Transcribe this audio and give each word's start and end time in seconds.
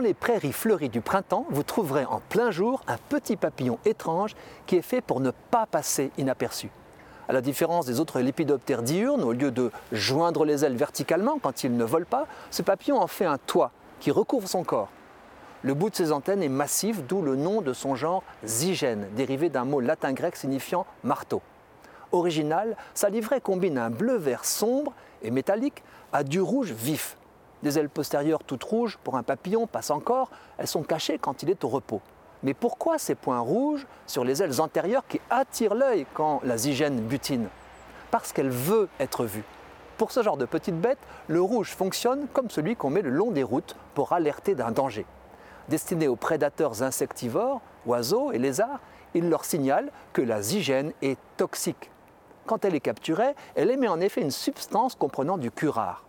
les 0.00 0.14
prairies 0.14 0.52
fleuries 0.52 0.88
du 0.88 1.02
printemps, 1.02 1.44
vous 1.50 1.62
trouverez 1.62 2.06
en 2.06 2.20
plein 2.30 2.50
jour 2.50 2.80
un 2.86 2.96
petit 2.96 3.36
papillon 3.36 3.78
étrange 3.84 4.34
qui 4.66 4.76
est 4.76 4.82
fait 4.82 5.02
pour 5.02 5.20
ne 5.20 5.32
pas 5.50 5.66
passer 5.66 6.10
inaperçu. 6.16 6.70
À 7.28 7.32
la 7.32 7.40
différence 7.40 7.86
des 7.86 8.00
autres 8.00 8.20
lépidoptères 8.20 8.82
diurnes, 8.82 9.22
au 9.22 9.32
lieu 9.32 9.50
de 9.50 9.70
joindre 9.92 10.44
les 10.44 10.64
ailes 10.64 10.76
verticalement 10.76 11.38
quand 11.42 11.64
il 11.64 11.76
ne 11.76 11.84
vole 11.84 12.06
pas, 12.06 12.26
ce 12.50 12.62
papillon 12.62 12.98
en 12.98 13.06
fait 13.06 13.26
un 13.26 13.38
toit 13.38 13.72
qui 14.00 14.10
recouvre 14.10 14.48
son 14.48 14.64
corps. 14.64 14.88
Le 15.62 15.74
bout 15.74 15.90
de 15.90 15.96
ses 15.96 16.12
antennes 16.12 16.42
est 16.42 16.48
massif, 16.48 17.02
d'où 17.02 17.20
le 17.20 17.34
nom 17.34 17.60
de 17.60 17.72
son 17.72 17.96
genre 17.96 18.22
zygène, 18.44 19.08
dérivé 19.16 19.50
d'un 19.50 19.64
mot 19.64 19.80
latin-grec 19.80 20.36
signifiant 20.36 20.86
marteau. 21.02 21.42
Original, 22.12 22.76
sa 22.94 23.08
livrée 23.10 23.40
combine 23.40 23.76
un 23.76 23.90
bleu-vert 23.90 24.44
sombre 24.44 24.92
et 25.22 25.30
métallique 25.30 25.82
à 26.12 26.22
du 26.22 26.40
rouge 26.40 26.72
vif. 26.72 27.16
Des 27.62 27.78
ailes 27.78 27.88
postérieures 27.88 28.44
toutes 28.44 28.64
rouges 28.64 28.98
pour 29.02 29.16
un 29.16 29.22
papillon 29.22 29.66
passe 29.66 29.90
encore, 29.90 30.30
elles 30.58 30.66
sont 30.66 30.82
cachées 30.82 31.18
quand 31.18 31.42
il 31.42 31.50
est 31.50 31.64
au 31.64 31.68
repos. 31.68 32.00
Mais 32.42 32.54
pourquoi 32.54 32.98
ces 32.98 33.14
points 33.14 33.40
rouges 33.40 33.86
sur 34.06 34.24
les 34.24 34.42
ailes 34.42 34.60
antérieures 34.60 35.06
qui 35.08 35.20
attirent 35.30 35.74
l'œil 35.74 36.06
quand 36.14 36.40
la 36.44 36.58
zygène 36.58 37.00
butine? 37.00 37.48
Parce 38.10 38.32
qu'elle 38.32 38.50
veut 38.50 38.88
être 39.00 39.24
vue. 39.24 39.44
Pour 39.96 40.12
ce 40.12 40.22
genre 40.22 40.36
de 40.36 40.44
petite 40.44 40.78
bête, 40.78 40.98
le 41.26 41.40
rouge 41.40 41.70
fonctionne 41.70 42.26
comme 42.32 42.50
celui 42.50 42.76
qu'on 42.76 42.90
met 42.90 43.02
le 43.02 43.10
long 43.10 43.30
des 43.30 43.42
routes 43.42 43.76
pour 43.94 44.12
alerter 44.12 44.54
d'un 44.54 44.70
danger. 44.70 45.06
Destiné 45.68 46.06
aux 46.06 46.16
prédateurs 46.16 46.82
insectivores, 46.82 47.62
oiseaux 47.86 48.30
et 48.30 48.38
lézards, 48.38 48.80
il 49.14 49.30
leur 49.30 49.44
signale 49.44 49.90
que 50.12 50.20
la 50.22 50.42
zygène 50.42 50.92
est 51.00 51.18
toxique. 51.38 51.90
Quand 52.44 52.64
elle 52.64 52.74
est 52.74 52.80
capturée, 52.80 53.34
elle 53.54 53.70
émet 53.70 53.88
en 53.88 54.00
effet 54.00 54.20
une 54.20 54.30
substance 54.30 54.94
comprenant 54.94 55.38
du 55.38 55.50
curare. 55.50 56.05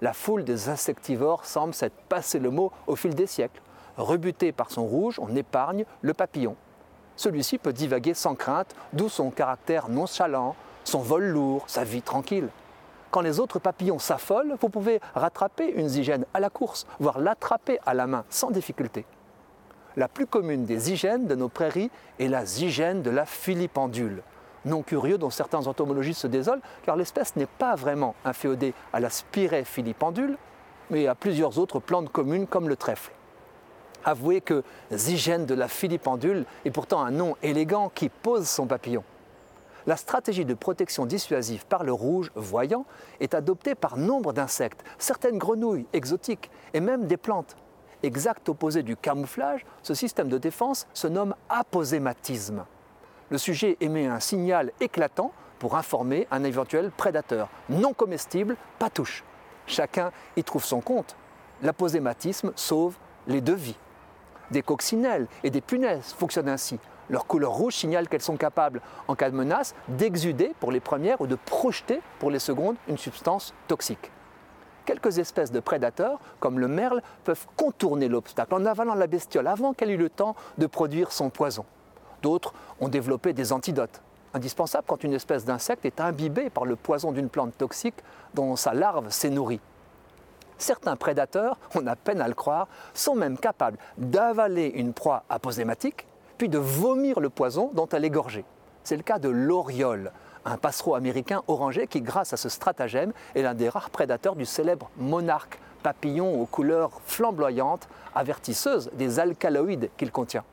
La 0.00 0.12
foule 0.12 0.44
des 0.44 0.68
insectivores 0.68 1.44
semble 1.44 1.74
s'être 1.74 1.96
passé 2.08 2.38
le 2.38 2.50
mot 2.50 2.70
au 2.86 2.94
fil 2.94 3.14
des 3.14 3.26
siècles. 3.26 3.60
Rebuté 3.96 4.52
par 4.52 4.70
son 4.70 4.86
rouge, 4.86 5.18
on 5.18 5.34
épargne 5.34 5.84
le 6.02 6.14
papillon. 6.14 6.54
Celui-ci 7.16 7.58
peut 7.58 7.72
divaguer 7.72 8.14
sans 8.14 8.36
crainte, 8.36 8.76
d'où 8.92 9.08
son 9.08 9.30
caractère 9.30 9.88
nonchalant, 9.88 10.54
son 10.84 11.00
vol 11.00 11.24
lourd, 11.24 11.64
sa 11.66 11.82
vie 11.82 12.02
tranquille. 12.02 12.48
Quand 13.10 13.22
les 13.22 13.40
autres 13.40 13.58
papillons 13.58 13.98
s'affolent, 13.98 14.54
vous 14.60 14.68
pouvez 14.68 15.00
rattraper 15.16 15.66
une 15.66 15.88
zygène 15.88 16.26
à 16.32 16.38
la 16.38 16.48
course, 16.48 16.86
voire 17.00 17.18
l'attraper 17.18 17.80
à 17.84 17.92
la 17.92 18.06
main 18.06 18.24
sans 18.30 18.52
difficulté. 18.52 19.04
La 19.96 20.06
plus 20.06 20.26
commune 20.26 20.64
des 20.64 20.78
zygènes 20.78 21.26
de 21.26 21.34
nos 21.34 21.48
prairies 21.48 21.90
est 22.20 22.28
la 22.28 22.44
zygène 22.44 23.02
de 23.02 23.10
la 23.10 23.26
filipendule. 23.26 24.22
Non 24.64 24.82
curieux 24.82 25.18
dont 25.18 25.30
certains 25.30 25.66
entomologistes 25.66 26.22
se 26.22 26.26
désolent, 26.26 26.62
car 26.84 26.96
l'espèce 26.96 27.36
n'est 27.36 27.46
pas 27.46 27.74
vraiment 27.74 28.14
inféodée 28.24 28.74
à 28.92 29.00
la 29.00 29.10
spirae 29.10 29.64
filipendule, 29.64 30.36
mais 30.90 31.06
à 31.06 31.14
plusieurs 31.14 31.58
autres 31.58 31.80
plantes 31.80 32.10
communes 32.10 32.46
comme 32.46 32.68
le 32.68 32.76
trèfle. 32.76 33.12
Avouez 34.04 34.40
que 34.40 34.62
zygène 34.92 35.44
de 35.44 35.54
la 35.54 35.68
filipendule 35.68 36.44
est 36.64 36.70
pourtant 36.70 37.02
un 37.02 37.10
nom 37.10 37.36
élégant 37.42 37.90
qui 37.94 38.08
pose 38.08 38.48
son 38.48 38.66
papillon. 38.66 39.04
La 39.86 39.96
stratégie 39.96 40.44
de 40.44 40.54
protection 40.54 41.06
dissuasive 41.06 41.64
par 41.66 41.82
le 41.82 41.92
rouge 41.92 42.30
voyant 42.34 42.84
est 43.20 43.34
adoptée 43.34 43.74
par 43.74 43.96
nombre 43.96 44.32
d'insectes, 44.32 44.84
certaines 44.98 45.38
grenouilles 45.38 45.86
exotiques 45.92 46.50
et 46.74 46.80
même 46.80 47.06
des 47.06 47.16
plantes. 47.16 47.56
Exact 48.02 48.48
opposé 48.48 48.82
du 48.82 48.96
camouflage, 48.96 49.64
ce 49.82 49.94
système 49.94 50.28
de 50.28 50.38
défense 50.38 50.86
se 50.94 51.08
nomme 51.08 51.34
aposématisme. 51.48 52.64
Le 53.30 53.38
sujet 53.38 53.76
émet 53.80 54.06
un 54.06 54.20
signal 54.20 54.72
éclatant 54.80 55.32
pour 55.58 55.76
informer 55.76 56.26
un 56.30 56.44
éventuel 56.44 56.90
prédateur. 56.90 57.48
Non 57.68 57.92
comestible, 57.92 58.56
pas 58.78 58.88
touche. 58.88 59.22
Chacun 59.66 60.12
y 60.36 60.44
trouve 60.44 60.64
son 60.64 60.80
compte. 60.80 61.14
L'aposématisme 61.62 62.52
sauve 62.56 62.96
les 63.26 63.42
deux 63.42 63.54
vies. 63.54 63.76
Des 64.50 64.62
coccinelles 64.62 65.26
et 65.42 65.50
des 65.50 65.60
punaises 65.60 66.14
fonctionnent 66.14 66.48
ainsi. 66.48 66.78
Leur 67.10 67.26
couleur 67.26 67.52
rouge 67.52 67.74
signale 67.74 68.08
qu'elles 68.08 68.22
sont 68.22 68.36
capables, 68.36 68.80
en 69.08 69.14
cas 69.14 69.30
de 69.30 69.36
menace, 69.36 69.74
d'exuder 69.88 70.54
pour 70.60 70.72
les 70.72 70.80
premières 70.80 71.20
ou 71.20 71.26
de 71.26 71.34
projeter 71.34 72.00
pour 72.18 72.30
les 72.30 72.38
secondes 72.38 72.76
une 72.88 72.98
substance 72.98 73.52
toxique. 73.66 74.10
Quelques 74.86 75.18
espèces 75.18 75.52
de 75.52 75.60
prédateurs, 75.60 76.18
comme 76.40 76.58
le 76.58 76.68
merle, 76.68 77.02
peuvent 77.24 77.46
contourner 77.56 78.08
l'obstacle 78.08 78.54
en 78.54 78.64
avalant 78.64 78.94
la 78.94 79.06
bestiole 79.06 79.46
avant 79.46 79.74
qu'elle 79.74 79.90
ait 79.90 79.94
eu 79.94 79.98
le 79.98 80.08
temps 80.08 80.34
de 80.56 80.66
produire 80.66 81.12
son 81.12 81.28
poison. 81.28 81.66
D'autres 82.22 82.52
ont 82.80 82.88
développé 82.88 83.32
des 83.32 83.52
antidotes, 83.52 84.00
indispensables 84.34 84.84
quand 84.86 85.04
une 85.04 85.12
espèce 85.12 85.44
d'insecte 85.44 85.84
est 85.84 86.00
imbibée 86.00 86.50
par 86.50 86.64
le 86.64 86.76
poison 86.76 87.12
d'une 87.12 87.28
plante 87.28 87.56
toxique 87.56 87.96
dont 88.34 88.56
sa 88.56 88.74
larve 88.74 89.10
s'est 89.10 89.30
nourrie. 89.30 89.60
Certains 90.58 90.96
prédateurs, 90.96 91.56
on 91.74 91.86
a 91.86 91.94
peine 91.94 92.20
à 92.20 92.28
le 92.28 92.34
croire, 92.34 92.66
sont 92.92 93.14
même 93.14 93.38
capables 93.38 93.78
d'avaler 93.96 94.66
une 94.74 94.92
proie 94.92 95.22
aposématique, 95.28 96.06
puis 96.36 96.48
de 96.48 96.58
vomir 96.58 97.20
le 97.20 97.30
poison 97.30 97.70
dont 97.74 97.88
elle 97.88 98.04
est 98.04 98.10
gorgée. 98.10 98.44
C'est 98.82 98.96
le 98.96 99.02
cas 99.02 99.18
de 99.18 99.28
l'oriole, 99.28 100.12
un 100.44 100.56
passereau 100.56 100.94
américain 100.94 101.42
orangé 101.46 101.86
qui, 101.86 102.00
grâce 102.00 102.32
à 102.32 102.36
ce 102.36 102.48
stratagème, 102.48 103.12
est 103.34 103.42
l'un 103.42 103.54
des 103.54 103.68
rares 103.68 103.90
prédateurs 103.90 104.34
du 104.34 104.46
célèbre 104.46 104.90
monarque, 104.96 105.60
papillon 105.82 106.40
aux 106.40 106.46
couleurs 106.46 107.00
flamboyantes, 107.04 107.88
avertisseuses 108.14 108.90
des 108.94 109.20
alcaloïdes 109.20 109.90
qu'il 109.96 110.10
contient. 110.10 110.44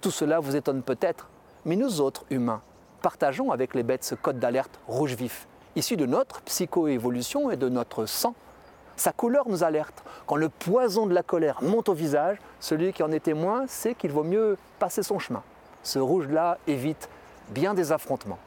Tout 0.00 0.10
cela 0.10 0.40
vous 0.40 0.56
étonne 0.56 0.82
peut-être, 0.82 1.28
mais 1.64 1.76
nous 1.76 2.00
autres 2.00 2.24
humains 2.30 2.62
partageons 3.02 3.52
avec 3.52 3.74
les 3.74 3.82
bêtes 3.82 4.04
ce 4.04 4.14
code 4.14 4.38
d'alerte 4.38 4.80
rouge 4.88 5.14
vif, 5.14 5.46
issu 5.76 5.96
de 5.96 6.04
notre 6.04 6.40
psychoévolution 6.42 7.50
et 7.50 7.56
de 7.56 7.68
notre 7.68 8.06
sang 8.06 8.34
sa 8.98 9.12
couleur 9.12 9.48
nous 9.48 9.62
alerte. 9.62 10.02
Quand 10.26 10.34
le 10.34 10.48
poison 10.48 11.06
de 11.06 11.14
la 11.14 11.22
colère 11.22 11.62
monte 11.62 11.88
au 11.88 11.94
visage, 11.94 12.38
celui 12.58 12.92
qui 12.92 13.04
en 13.04 13.12
est 13.12 13.20
témoin 13.20 13.68
sait 13.68 13.94
qu'il 13.94 14.10
vaut 14.10 14.24
mieux 14.24 14.58
passer 14.80 15.04
son 15.04 15.20
chemin. 15.20 15.44
Ce 15.84 16.00
rouge-là 16.00 16.58
évite 16.66 17.08
bien 17.50 17.74
des 17.74 17.92
affrontements. 17.92 18.40